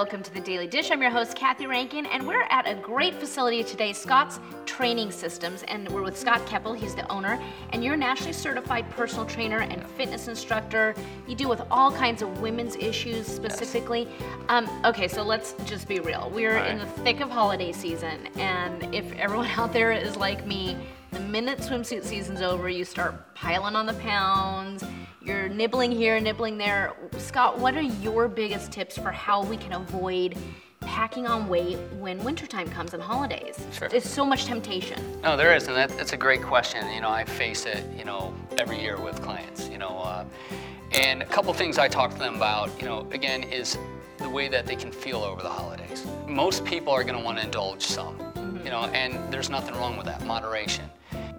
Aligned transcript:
welcome 0.00 0.22
to 0.22 0.32
the 0.32 0.40
Daily 0.40 0.66
Dish. 0.66 0.90
I'm 0.90 1.02
your 1.02 1.10
host, 1.10 1.36
Kathy 1.36 1.66
Rankin, 1.66 2.06
and 2.06 2.26
we're 2.26 2.44
at 2.44 2.66
a 2.66 2.74
great 2.74 3.12
facility 3.16 3.62
today, 3.62 3.92
Scott's 3.92 4.40
Training 4.64 5.10
Systems, 5.10 5.62
and 5.64 5.86
we're 5.90 6.00
with 6.00 6.16
Scott 6.16 6.40
Keppel. 6.46 6.72
He's 6.72 6.94
the 6.94 7.06
owner, 7.12 7.38
and 7.74 7.84
you're 7.84 7.92
a 7.92 7.98
nationally 7.98 8.32
certified 8.32 8.88
personal 8.88 9.26
trainer 9.26 9.58
and 9.58 9.86
fitness 9.86 10.26
instructor. 10.26 10.94
You 11.28 11.34
deal 11.34 11.50
with 11.50 11.60
all 11.70 11.92
kinds 11.92 12.22
of 12.22 12.40
women's 12.40 12.76
issues 12.76 13.26
specifically. 13.26 14.08
Um, 14.48 14.70
okay, 14.86 15.06
so 15.06 15.22
let's 15.22 15.52
just 15.66 15.86
be 15.86 16.00
real. 16.00 16.30
We're 16.34 16.56
All 16.56 16.64
in 16.64 16.78
the 16.78 16.86
thick 16.86 17.20
of 17.20 17.28
holiday 17.28 17.70
season, 17.70 18.26
and 18.36 18.94
if 18.94 19.12
everyone 19.18 19.48
out 19.58 19.74
there 19.74 19.92
is 19.92 20.16
like 20.16 20.46
me, 20.46 20.78
the 21.10 21.20
minute 21.20 21.58
swimsuit 21.58 22.04
season's 22.04 22.40
over, 22.40 22.70
you 22.70 22.86
start 22.86 23.34
piling 23.34 23.76
on 23.76 23.84
the 23.84 23.92
pounds. 23.94 24.82
You're 25.22 25.50
nibbling 25.50 25.92
here, 25.92 26.18
nibbling 26.18 26.56
there. 26.56 26.94
Scott, 27.18 27.58
what 27.58 27.76
are 27.76 27.82
your 27.82 28.26
biggest 28.26 28.72
tips 28.72 28.96
for 28.96 29.10
how 29.10 29.44
we 29.44 29.58
can 29.58 29.74
avoid 29.74 30.34
packing 30.80 31.26
on 31.26 31.46
weight 31.46 31.76
when 31.98 32.22
wintertime 32.24 32.68
comes 32.70 32.94
and 32.94 33.02
holidays? 33.02 33.62
Sure. 33.70 33.88
There's 33.90 34.08
so 34.08 34.24
much 34.24 34.46
temptation. 34.46 34.98
No, 35.20 35.36
there 35.36 35.54
is, 35.54 35.68
and 35.68 35.76
that, 35.76 35.90
that's 35.90 36.14
a 36.14 36.16
great 36.16 36.42
question. 36.42 36.90
You 36.94 37.02
know, 37.02 37.10
I 37.10 37.26
face 37.26 37.66
it, 37.66 37.84
you 37.94 38.06
know, 38.06 38.34
every 38.56 38.80
year 38.80 38.98
with 38.98 39.20
clients. 39.20 39.68
You 39.68 39.76
know, 39.76 39.98
uh, 39.98 40.24
and 40.92 41.20
a 41.20 41.26
couple 41.26 41.52
things 41.52 41.76
I 41.76 41.86
talk 41.86 42.12
to 42.12 42.18
them 42.18 42.36
about. 42.36 42.70
You 42.80 42.86
know, 42.86 43.06
again, 43.10 43.42
is 43.42 43.76
the 44.16 44.28
way 44.30 44.48
that 44.48 44.66
they 44.66 44.76
can 44.76 44.90
feel 44.90 45.18
over 45.18 45.42
the 45.42 45.50
holidays. 45.50 46.06
Most 46.26 46.64
people 46.64 46.94
are 46.94 47.04
going 47.04 47.18
to 47.18 47.22
want 47.22 47.36
to 47.36 47.44
indulge 47.44 47.82
some. 47.82 48.16
You 48.64 48.70
know, 48.70 48.84
and 48.94 49.30
there's 49.30 49.50
nothing 49.50 49.74
wrong 49.74 49.98
with 49.98 50.06
that. 50.06 50.24
Moderation. 50.24 50.88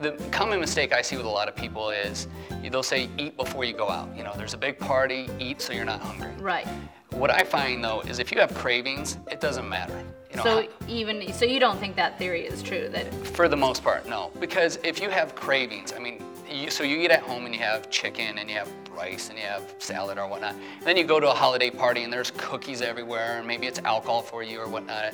The 0.01 0.13
common 0.31 0.59
mistake 0.59 0.93
I 0.93 1.03
see 1.03 1.15
with 1.15 1.27
a 1.27 1.29
lot 1.29 1.47
of 1.47 1.55
people 1.55 1.91
is 1.91 2.27
they'll 2.63 2.81
say 2.81 3.07
eat 3.19 3.37
before 3.37 3.63
you 3.65 3.73
go 3.73 3.89
out. 3.89 4.09
You 4.17 4.23
know, 4.23 4.33
there's 4.35 4.55
a 4.55 4.57
big 4.57 4.79
party, 4.79 5.29
eat 5.39 5.61
so 5.61 5.73
you're 5.73 5.85
not 5.85 6.01
hungry. 6.01 6.31
Right. 6.39 6.67
What 7.11 7.29
I 7.29 7.43
find 7.43 7.83
though 7.83 8.01
is 8.01 8.17
if 8.17 8.31
you 8.31 8.39
have 8.39 8.53
cravings, 8.55 9.17
it 9.31 9.39
doesn't 9.39 9.67
matter. 9.69 10.03
You 10.31 10.37
know, 10.37 10.43
So 10.43 10.67
even 10.87 11.31
so, 11.33 11.45
you 11.45 11.59
don't 11.59 11.77
think 11.77 11.95
that 11.97 12.17
theory 12.17 12.45
is 12.45 12.63
true? 12.63 12.89
That 12.89 13.13
For 13.13 13.47
the 13.47 13.57
most 13.57 13.83
part, 13.83 14.07
no. 14.07 14.31
Because 14.39 14.79
if 14.83 15.01
you 15.01 15.09
have 15.09 15.35
cravings, 15.35 15.93
I 15.93 15.99
mean, 15.99 16.23
you, 16.49 16.71
so 16.71 16.83
you 16.83 16.97
eat 16.97 17.11
at 17.11 17.21
home 17.21 17.45
and 17.45 17.53
you 17.53 17.61
have 17.61 17.89
chicken 17.89 18.37
and 18.37 18.49
you 18.49 18.55
have 18.55 18.69
rice 19.01 19.29
and 19.29 19.37
you 19.37 19.45
have 19.45 19.63
salad 19.79 20.17
or 20.17 20.27
whatnot. 20.27 20.55
Then 20.83 20.95
you 20.95 21.03
go 21.03 21.19
to 21.19 21.29
a 21.29 21.33
holiday 21.33 21.69
party 21.69 22.03
and 22.03 22.13
there's 22.13 22.31
cookies 22.37 22.81
everywhere 22.81 23.39
and 23.39 23.47
maybe 23.47 23.65
it's 23.67 23.79
alcohol 23.79 24.21
for 24.21 24.43
you 24.43 24.59
or 24.59 24.67
whatnot. 24.67 25.13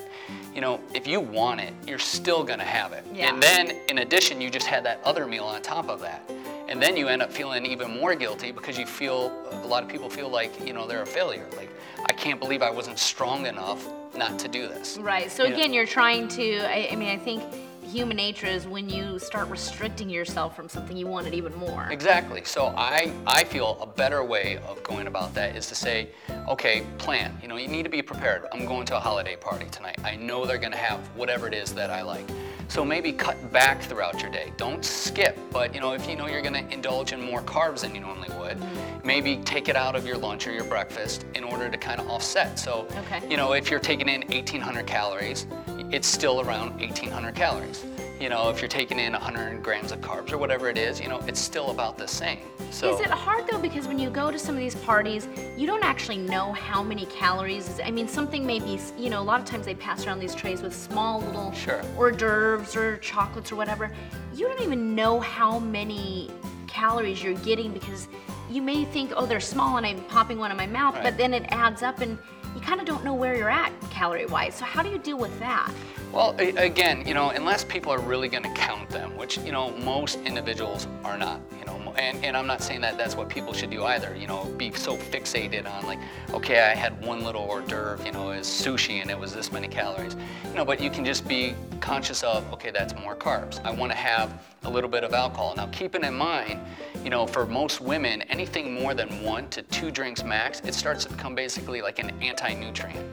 You 0.53 0.61
know, 0.61 0.79
if 0.93 1.07
you 1.07 1.19
want 1.21 1.61
it, 1.61 1.73
you're 1.87 1.99
still 1.99 2.43
gonna 2.43 2.63
have 2.65 2.91
it. 2.91 3.05
Yeah. 3.13 3.29
And 3.29 3.41
then 3.41 3.71
in 3.87 3.99
addition, 3.99 4.41
you 4.41 4.49
just 4.49 4.65
had 4.67 4.83
that 4.85 4.99
other 5.05 5.25
meal 5.25 5.45
on 5.45 5.61
top 5.61 5.89
of 5.89 6.01
that. 6.01 6.29
And 6.67 6.81
then 6.81 6.97
you 6.97 7.07
end 7.07 7.21
up 7.21 7.31
feeling 7.31 7.65
even 7.65 7.97
more 7.97 8.13
guilty 8.13 8.51
because 8.51 8.77
you 8.77 8.85
feel, 8.85 9.31
a 9.63 9.67
lot 9.67 9.83
of 9.83 9.89
people 9.89 10.09
feel 10.09 10.27
like, 10.29 10.51
you 10.67 10.73
know, 10.73 10.85
they're 10.85 11.03
a 11.03 11.05
failure. 11.05 11.45
Like, 11.55 11.69
I 12.09 12.11
can't 12.13 12.41
believe 12.41 12.61
I 12.61 12.69
wasn't 12.69 12.99
strong 12.99 13.45
enough 13.45 13.87
not 14.17 14.37
to 14.39 14.47
do 14.49 14.67
this. 14.67 14.97
right. 14.97 15.31
So 15.31 15.43
You 15.43 15.49
know- 15.51 15.55
again, 15.55 15.73
you're 15.73 15.85
trying 15.85 16.27
to. 16.29 16.57
I, 16.69 16.89
I 16.91 16.95
mean, 16.97 17.07
I 17.09 17.17
think 17.17 17.41
human 17.87 18.17
nature 18.17 18.47
is 18.47 18.67
when 18.67 18.89
you 18.89 19.17
start 19.17 19.49
restricting 19.49 20.09
yourself 20.09 20.55
from 20.55 20.67
something, 20.67 20.97
you 20.97 21.07
wanted 21.07 21.33
even 21.33 21.55
more. 21.55 21.87
Exactly. 21.89 22.43
So 22.43 22.73
I, 22.77 23.13
I 23.25 23.43
feel 23.43 23.77
a 23.81 23.87
better 23.87 24.23
way 24.23 24.59
of 24.67 24.83
going 24.83 25.07
about 25.07 25.33
that 25.35 25.55
is 25.55 25.67
to 25.67 25.75
say, 25.75 26.09
okay, 26.47 26.85
plan. 26.97 27.37
You 27.41 27.47
know, 27.47 27.57
you 27.57 27.67
need 27.67 27.83
to 27.83 27.89
be 27.89 28.01
prepared. 28.01 28.45
I'm 28.51 28.65
going 28.65 28.85
to 28.87 28.97
a 28.97 28.99
holiday 28.99 29.35
party 29.35 29.67
tonight. 29.71 29.97
I 30.03 30.15
know 30.15 30.45
they're 30.45 30.57
going 30.57 30.73
to 30.73 30.77
have 30.77 30.99
whatever 31.15 31.47
it 31.47 31.53
is 31.53 31.73
that 31.73 31.89
I 31.89 32.01
like. 32.01 32.29
So 32.69 32.83
maybe 32.83 33.11
cut 33.13 33.51
back 33.51 33.81
throughout 33.81 34.21
your 34.21 34.29
day. 34.29 34.51
Don't 34.57 34.83
skip, 34.83 35.37
but 35.51 35.73
you 35.73 35.79
know, 35.79 35.93
if 35.93 36.07
you 36.07 36.15
know 36.15 36.27
you're 36.27 36.41
going 36.41 36.53
to 36.53 36.73
indulge 36.73 37.13
in 37.13 37.21
more 37.21 37.41
carbs 37.41 37.81
than 37.81 37.95
you 37.95 38.01
normally 38.01 38.29
would, 38.37 38.57
maybe 39.05 39.37
take 39.37 39.69
it 39.69 39.75
out 39.75 39.95
of 39.95 40.05
your 40.05 40.17
lunch 40.17 40.47
or 40.47 40.51
your 40.51 40.65
breakfast 40.65 41.25
in 41.33 41.43
order 41.43 41.69
to 41.69 41.77
kind 41.77 41.99
of 42.01 42.07
offset. 42.09 42.59
So, 42.59 42.87
Okay. 42.97 43.27
you 43.29 43.37
know, 43.37 43.53
if 43.53 43.71
you're 43.71 43.79
taking 43.79 44.09
in 44.09 44.21
1,800 44.29 44.85
calories, 44.85 45.47
it's 45.91 46.07
still 46.07 46.41
around 46.41 46.77
1,800 46.79 47.33
calories. 47.35 47.83
You 48.19 48.29
know, 48.29 48.49
if 48.49 48.61
you're 48.61 48.67
taking 48.67 48.97
in 48.97 49.13
100 49.13 49.61
grams 49.61 49.91
of 49.91 50.01
carbs 50.01 50.31
or 50.31 50.39
whatever 50.39 50.69
it 50.69 50.77
is, 50.77 50.99
you 50.99 51.07
know, 51.07 51.19
it's 51.27 51.39
still 51.39 51.69
about 51.69 51.99
the 51.99 52.07
same. 52.07 52.39
So 52.71 52.95
Is 52.95 52.99
it 52.99 53.11
hard 53.11 53.45
though 53.47 53.59
because 53.59 53.87
when 53.87 53.99
you 53.99 54.09
go 54.09 54.31
to 54.31 54.39
some 54.39 54.55
of 54.55 54.59
these 54.59 54.73
parties, 54.73 55.27
you 55.55 55.67
don't 55.67 55.83
actually 55.83 56.17
know 56.17 56.51
how 56.53 56.81
many 56.81 57.05
calories. 57.05 57.69
Is, 57.69 57.79
I 57.79 57.91
mean, 57.91 58.07
something 58.07 58.43
may 58.43 58.59
be, 58.59 58.79
you 58.97 59.11
know, 59.11 59.21
a 59.21 59.23
lot 59.23 59.39
of 59.39 59.45
times 59.45 59.67
they 59.67 59.75
pass 59.75 60.07
around 60.07 60.19
these 60.19 60.33
trays 60.33 60.63
with 60.63 60.75
small 60.75 61.21
little 61.21 61.51
Sure. 61.51 61.83
hors 61.95 62.11
d'oeuvres 62.11 62.75
or 62.75 62.97
chocolates 62.97 63.51
or 63.51 63.55
whatever. 63.55 63.91
You 64.33 64.47
don't 64.47 64.61
even 64.61 64.95
know 64.95 65.19
how 65.19 65.59
many 65.59 66.31
calories 66.65 67.21
you're 67.21 67.35
getting 67.35 67.71
because 67.71 68.07
you 68.49 68.63
may 68.63 68.85
think, 68.85 69.11
oh, 69.15 69.27
they're 69.27 69.39
small 69.39 69.77
and 69.77 69.85
I'm 69.85 70.01
popping 70.05 70.39
one 70.39 70.49
in 70.49 70.57
my 70.57 70.67
mouth, 70.67 70.97
but 71.03 71.17
then 71.17 71.33
it 71.33 71.45
adds 71.49 71.83
up 71.83 72.01
and 72.01 72.17
you 72.57 72.63
kind 72.63 72.79
of 72.81 72.87
don't 72.87 73.03
know 73.03 73.13
where 73.13 73.35
you're 73.35 73.51
at 73.51 73.71
calorie 73.91 74.25
wise. 74.25 74.55
So 74.55 74.65
how 74.65 74.81
do 74.81 74.89
you 74.89 74.97
deal 74.97 75.19
with 75.19 75.37
that? 75.39 75.71
Well, 76.11 76.35
again, 76.39 77.05
you 77.05 77.13
know, 77.13 77.29
unless 77.29 77.63
people 77.63 77.91
are 77.91 77.99
really 77.99 78.29
going 78.29 78.43
to 78.43 78.53
count 78.53 78.89
them, 78.89 79.15
which 79.15 79.37
you 79.37 79.51
know 79.51 79.71
most 79.77 80.19
individuals 80.21 80.87
are 81.03 81.17
not. 81.17 81.39
You 81.59 81.65
know, 81.65 81.77
and, 81.97 82.23
and 82.23 82.37
I'm 82.37 82.47
not 82.47 82.61
saying 82.61 82.81
that 82.81 82.97
that's 82.97 83.15
what 83.15 83.29
people 83.29 83.53
should 83.53 83.69
do 83.69 83.83
either. 83.83 84.15
You 84.15 84.27
know, 84.27 84.45
be 84.57 84.71
so 84.73 84.95
fixated 84.95 85.69
on 85.71 85.85
like, 85.85 85.99
okay, 86.33 86.61
I 86.61 86.75
had 86.75 87.03
one 87.05 87.23
little 87.23 87.41
hors 87.41 87.61
d'oeuvre, 87.61 88.05
you 88.05 88.11
know, 88.11 88.31
is 88.31 88.47
sushi 88.47 89.01
and 89.01 89.09
it 89.09 89.17
was 89.17 89.33
this 89.33 89.51
many 89.51 89.67
calories. 89.67 90.15
You 90.45 90.55
know, 90.55 90.65
but 90.65 90.79
you 90.79 90.89
can 90.89 91.03
just 91.03 91.27
be 91.27 91.55
conscious 91.79 92.23
of, 92.23 92.51
okay, 92.53 92.71
that's 92.71 92.95
more 92.95 93.15
carbs. 93.15 93.63
I 93.63 93.71
want 93.71 93.91
to 93.91 93.97
have 93.97 94.41
a 94.63 94.69
little 94.69 94.89
bit 94.89 95.03
of 95.03 95.13
alcohol. 95.13 95.53
Now, 95.55 95.67
keeping 95.67 96.03
in 96.03 96.13
mind, 96.13 96.59
you 97.03 97.09
know, 97.09 97.25
for 97.27 97.45
most 97.45 97.81
women, 97.81 98.21
anything 98.23 98.73
more 98.73 98.93
than 98.93 99.23
one 99.23 99.49
to 99.49 99.61
two 99.63 99.91
drinks 99.91 100.23
max, 100.23 100.61
it 100.61 100.73
starts 100.73 101.05
to 101.05 101.11
become 101.11 101.35
basically 101.35 101.81
like 101.81 101.99
an 101.99 102.11
anti-nutrient. 102.21 103.05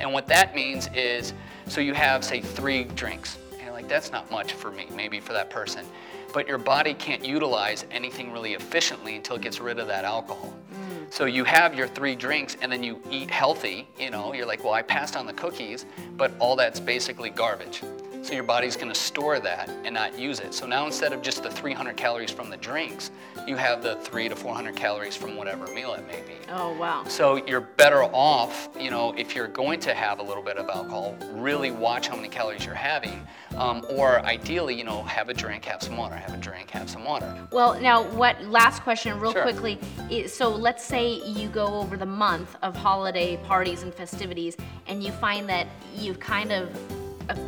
And 0.00 0.12
what 0.12 0.26
that 0.28 0.54
means 0.54 0.88
is, 0.94 1.32
so 1.66 1.80
you 1.80 1.94
have, 1.94 2.24
say, 2.24 2.40
three 2.40 2.84
drinks. 2.84 3.38
And 3.60 3.72
like, 3.72 3.88
that's 3.88 4.12
not 4.12 4.30
much 4.30 4.52
for 4.52 4.70
me, 4.70 4.86
maybe 4.94 5.18
for 5.18 5.32
that 5.32 5.50
person. 5.50 5.84
But 6.32 6.46
your 6.46 6.58
body 6.58 6.94
can't 6.94 7.24
utilize 7.24 7.86
anything 7.90 8.32
really 8.32 8.54
efficiently 8.54 9.16
until 9.16 9.36
it 9.36 9.42
gets 9.42 9.60
rid 9.60 9.78
of 9.78 9.86
that 9.88 10.04
alcohol. 10.04 10.54
Mm. 10.72 11.12
So 11.12 11.24
you 11.24 11.44
have 11.44 11.74
your 11.74 11.88
three 11.88 12.14
drinks 12.14 12.56
and 12.60 12.70
then 12.70 12.82
you 12.82 13.00
eat 13.10 13.30
healthy, 13.30 13.88
you 13.98 14.10
know, 14.10 14.34
you're 14.34 14.46
like, 14.46 14.62
well, 14.62 14.74
I 14.74 14.82
passed 14.82 15.16
on 15.16 15.26
the 15.26 15.32
cookies, 15.32 15.86
but 16.16 16.32
all 16.38 16.54
that's 16.56 16.80
basically 16.80 17.30
garbage. 17.30 17.82
So 18.22 18.34
your 18.34 18.42
body's 18.42 18.76
gonna 18.76 18.94
store 18.94 19.38
that 19.40 19.70
and 19.84 19.94
not 19.94 20.18
use 20.18 20.40
it. 20.40 20.52
So 20.52 20.66
now 20.66 20.86
instead 20.86 21.12
of 21.12 21.22
just 21.22 21.42
the 21.42 21.50
300 21.50 21.96
calories 21.96 22.30
from 22.30 22.50
the 22.50 22.56
drinks, 22.56 23.10
you 23.46 23.56
have 23.56 23.82
the 23.82 23.96
three 23.96 24.28
to 24.28 24.36
400 24.36 24.76
calories 24.76 25.16
from 25.16 25.36
whatever 25.36 25.66
meal 25.68 25.94
it 25.94 26.06
may 26.06 26.20
be. 26.20 26.34
Oh, 26.50 26.76
wow. 26.78 27.04
So 27.08 27.36
you're 27.46 27.62
better 27.62 28.02
off, 28.02 28.68
you 28.78 28.90
know, 28.90 29.14
if 29.16 29.34
you're 29.34 29.48
going 29.48 29.80
to 29.80 29.94
have 29.94 30.18
a 30.18 30.22
little 30.22 30.42
bit 30.42 30.58
of 30.58 30.68
alcohol, 30.68 31.16
really 31.32 31.70
watch 31.70 32.08
how 32.08 32.16
many 32.16 32.28
calories 32.28 32.66
you're 32.66 32.74
having. 32.74 33.26
Um, 33.56 33.84
or 33.88 34.20
ideally, 34.20 34.74
you 34.74 34.84
know, 34.84 35.02
have 35.04 35.30
a 35.30 35.34
drink, 35.34 35.64
have 35.64 35.82
some 35.82 35.96
water, 35.96 36.14
have 36.14 36.34
a 36.34 36.36
drink, 36.38 36.70
have 36.70 36.90
some 36.90 37.04
water. 37.04 37.34
Well, 37.50 37.80
now, 37.80 38.02
what 38.10 38.42
last 38.44 38.82
question, 38.82 39.18
real 39.18 39.32
Sure. 39.32 39.42
quickly. 39.42 39.78
Is, 40.10 40.32
so, 40.34 40.48
let's 40.48 40.84
say 40.84 41.14
you 41.24 41.48
go 41.48 41.66
over 41.66 41.96
the 41.96 42.06
month 42.06 42.56
of 42.62 42.76
holiday 42.76 43.36
parties 43.38 43.82
and 43.82 43.94
festivities, 43.94 44.56
and 44.86 45.02
you 45.02 45.10
find 45.12 45.48
that 45.48 45.66
you've 45.96 46.20
kind 46.20 46.52
of, 46.52 46.70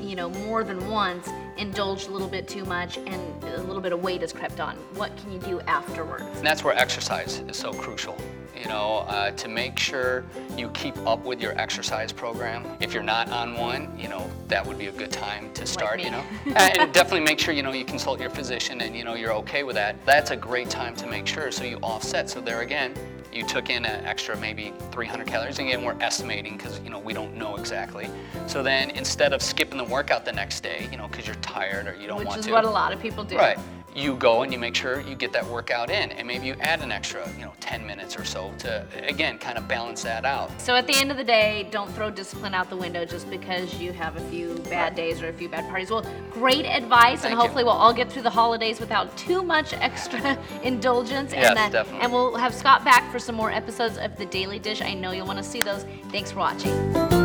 you 0.00 0.16
know, 0.16 0.30
more 0.30 0.64
than 0.64 0.88
once 0.88 1.28
indulged 1.56 2.08
a 2.08 2.10
little 2.10 2.28
bit 2.28 2.48
too 2.48 2.64
much, 2.64 2.98
and 2.98 3.44
a 3.44 3.62
little 3.62 3.82
bit 3.82 3.92
of 3.92 4.02
weight 4.02 4.22
has 4.22 4.32
crept 4.32 4.60
on. 4.60 4.76
What 4.94 5.16
can 5.16 5.32
you 5.32 5.38
do 5.38 5.60
afterwards? 5.62 6.24
And 6.36 6.46
that's 6.46 6.64
where 6.64 6.74
exercise 6.74 7.40
is 7.48 7.56
so 7.56 7.72
crucial. 7.72 8.16
You 8.58 8.68
know, 8.68 9.06
uh, 9.08 9.30
to 9.30 9.48
make 9.48 9.78
sure 9.78 10.24
you 10.54 10.68
keep 10.70 10.96
up 11.06 11.24
with 11.24 11.40
your 11.40 11.58
exercise 11.58 12.12
program. 12.12 12.66
If 12.78 12.92
you're 12.92 13.02
not 13.02 13.30
on 13.30 13.54
one, 13.54 13.98
you 13.98 14.08
know, 14.08 14.30
that 14.48 14.66
would 14.66 14.78
be 14.78 14.88
a 14.88 14.92
good 14.92 15.10
time 15.10 15.50
to 15.54 15.66
start, 15.66 15.96
me. 15.96 16.04
you 16.04 16.10
know. 16.10 16.22
and 16.44 16.58
and 16.78 16.92
definitely 16.92 17.24
make 17.24 17.38
sure, 17.38 17.54
you 17.54 17.62
know, 17.62 17.72
you 17.72 17.86
consult 17.86 18.20
your 18.20 18.28
physician 18.28 18.82
and, 18.82 18.94
you 18.94 19.02
know, 19.02 19.14
you're 19.14 19.32
okay 19.32 19.62
with 19.62 19.76
that. 19.76 19.96
That's 20.04 20.30
a 20.30 20.36
great 20.36 20.68
time 20.68 20.94
to 20.96 21.06
make 21.06 21.26
sure 21.26 21.50
so 21.50 21.64
you 21.64 21.78
offset. 21.82 22.28
So 22.28 22.42
there 22.42 22.60
again, 22.60 22.92
you 23.32 23.44
took 23.44 23.70
in 23.70 23.84
an 23.84 24.04
extra 24.04 24.36
maybe 24.36 24.72
300 24.90 25.26
calories. 25.26 25.58
And 25.58 25.68
again, 25.68 25.84
we're 25.84 26.00
estimating 26.00 26.56
because, 26.56 26.80
you 26.80 26.90
know, 26.90 26.98
we 26.98 27.12
don't 27.12 27.36
know 27.36 27.56
exactly. 27.56 28.08
So 28.46 28.62
then 28.62 28.90
instead 28.90 29.32
of 29.32 29.42
skipping 29.42 29.78
the 29.78 29.84
workout 29.84 30.24
the 30.24 30.32
next 30.32 30.60
day, 30.62 30.88
you 30.90 30.96
know, 30.96 31.08
because 31.08 31.26
you're 31.26 31.36
tired 31.36 31.86
or 31.86 31.94
you 31.94 32.06
don't 32.06 32.18
Which 32.18 32.26
want 32.26 32.36
to. 32.36 32.40
Which 32.40 32.46
is 32.46 32.52
what 32.52 32.64
a 32.64 32.70
lot 32.70 32.92
of 32.92 33.00
people 33.00 33.24
do. 33.24 33.36
Right. 33.36 33.58
You 33.94 34.14
go 34.14 34.42
and 34.42 34.52
you 34.52 34.58
make 34.58 34.76
sure 34.76 35.00
you 35.00 35.16
get 35.16 35.32
that 35.32 35.44
workout 35.46 35.90
in, 35.90 36.12
and 36.12 36.26
maybe 36.26 36.46
you 36.46 36.54
add 36.60 36.80
an 36.80 36.92
extra, 36.92 37.28
you 37.36 37.44
know, 37.44 37.52
10 37.60 37.84
minutes 37.84 38.16
or 38.16 38.24
so 38.24 38.52
to, 38.58 38.86
again, 39.02 39.36
kind 39.38 39.58
of 39.58 39.66
balance 39.66 40.02
that 40.04 40.24
out. 40.24 40.48
So 40.60 40.76
at 40.76 40.86
the 40.86 40.94
end 40.94 41.10
of 41.10 41.16
the 41.16 41.24
day, 41.24 41.66
don't 41.70 41.90
throw 41.92 42.08
discipline 42.08 42.54
out 42.54 42.70
the 42.70 42.76
window 42.76 43.04
just 43.04 43.28
because 43.28 43.74
you 43.80 43.92
have 43.92 44.16
a 44.16 44.20
few 44.30 44.54
bad 44.70 44.94
days 44.94 45.20
or 45.22 45.28
a 45.28 45.32
few 45.32 45.48
bad 45.48 45.68
parties. 45.68 45.90
Well, 45.90 46.06
great 46.30 46.66
advice, 46.66 47.12
and 47.12 47.22
Thank 47.22 47.34
you. 47.34 47.40
hopefully 47.40 47.64
we'll 47.64 47.72
all 47.72 47.92
get 47.92 48.12
through 48.12 48.22
the 48.22 48.30
holidays 48.30 48.78
without 48.78 49.16
too 49.16 49.42
much 49.42 49.72
extra 49.74 50.38
indulgence. 50.62 51.32
Yes, 51.32 51.48
and 51.48 51.56
then, 51.56 51.72
definitely. 51.72 52.02
And 52.02 52.12
we'll 52.12 52.36
have 52.36 52.54
Scott 52.54 52.84
back 52.84 53.10
for 53.10 53.18
some 53.18 53.34
more 53.34 53.50
episodes 53.50 53.98
of 53.98 54.16
The 54.16 54.26
Daily 54.26 54.60
Dish. 54.60 54.82
I 54.82 54.94
know 54.94 55.10
you'll 55.10 55.26
want 55.26 55.38
to 55.38 55.44
see 55.44 55.60
those. 55.60 55.84
Thanks 56.10 56.30
for 56.30 56.38
watching. 56.38 57.19